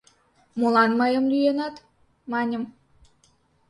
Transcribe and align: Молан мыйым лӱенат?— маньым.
Молан 0.59 0.91
мыйым 0.99 1.25
лӱенат?— 1.31 1.75
маньым. 2.31 2.63